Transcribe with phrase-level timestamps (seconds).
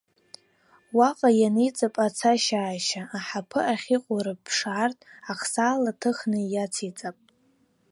[0.97, 7.17] Уаҟа ианиҵап ацашьааашьа, аҳаԥы ахьыҟоу рыԥшаартә ахсаала ҭыхны иациҵап.